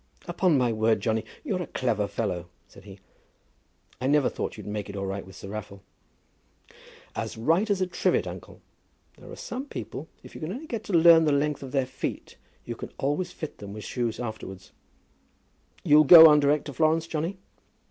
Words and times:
"Upon 0.27 0.57
my 0.57 0.71
word, 0.73 0.99
Johnny, 0.99 1.23
you're 1.43 1.61
a 1.61 1.67
clever 1.67 2.07
fellow," 2.07 2.47
said 2.67 2.85
he. 2.85 2.99
"I 4.01 4.07
never 4.07 4.29
thought 4.29 4.49
that 4.53 4.57
you'd 4.57 4.65
make 4.65 4.89
it 4.89 4.95
all 4.95 5.05
right 5.05 5.23
with 5.23 5.35
Sir 5.35 5.49
Raffle." 5.49 5.83
"As 7.15 7.37
right 7.37 7.69
as 7.69 7.81
a 7.81 7.85
trivet, 7.85 8.25
uncle. 8.25 8.61
There 9.19 9.29
are 9.29 9.35
some 9.35 9.65
people, 9.67 10.07
if 10.23 10.33
you 10.33 10.41
can 10.41 10.51
only 10.51 10.65
get 10.65 10.83
to 10.85 10.93
learn 10.93 11.25
the 11.25 11.31
length 11.31 11.61
of 11.61 11.71
their 11.71 11.85
feet, 11.85 12.35
you 12.65 12.75
can 12.75 12.91
always 12.97 13.31
fit 13.31 13.59
them 13.59 13.73
with 13.73 13.83
shoes 13.83 14.19
afterwards." 14.19 14.71
[Illustration: 14.71 15.07
"As 15.07 15.13
right 15.13 15.13
as 15.13 15.17
a 15.17 15.53
trivet, 15.53 15.77
Uncle."] 15.77 15.89
"You'll 16.23 16.25
go 16.25 16.29
on 16.31 16.39
direct 16.39 16.65
to 16.65 16.73
Florence, 16.73 17.05
Johnny?" 17.05 17.37